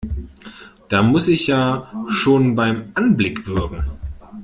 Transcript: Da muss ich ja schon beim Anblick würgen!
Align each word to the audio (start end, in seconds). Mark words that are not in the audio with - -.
Da 0.89 1.03
muss 1.03 1.27
ich 1.27 1.45
ja 1.45 1.93
schon 2.09 2.55
beim 2.55 2.89
Anblick 2.95 3.45
würgen! 3.45 3.85